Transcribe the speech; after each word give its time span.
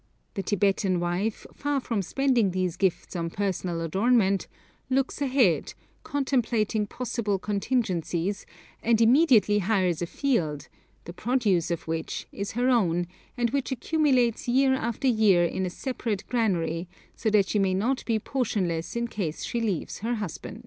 The 0.33 0.41
Tibetan 0.41 0.99
wife, 0.99 1.45
far 1.53 1.79
from 1.79 2.01
spending 2.01 2.49
these 2.49 2.75
gifts 2.75 3.15
on 3.15 3.29
personal 3.29 3.81
adornment, 3.81 4.47
looks 4.89 5.21
ahead, 5.21 5.75
contemplating 6.01 6.87
possible 6.87 7.37
contingencies, 7.37 8.47
and 8.81 8.99
immediately 8.99 9.59
hires 9.59 10.01
a 10.01 10.07
field, 10.07 10.69
the 11.05 11.13
produce 11.13 11.69
of 11.69 11.87
which 11.87 12.25
is 12.31 12.53
her 12.53 12.67
own, 12.67 13.05
and 13.37 13.51
which 13.51 13.71
accumulates 13.71 14.47
year 14.47 14.73
after 14.73 15.07
year 15.07 15.45
in 15.45 15.67
a 15.67 15.69
separate 15.69 16.23
granary, 16.27 16.87
so 17.15 17.29
that 17.29 17.49
she 17.49 17.59
may 17.59 17.75
not 17.75 18.03
be 18.05 18.17
portionless 18.17 18.95
in 18.95 19.07
case 19.07 19.43
she 19.43 19.61
leaves 19.61 19.99
her 19.99 20.15
husband! 20.15 20.59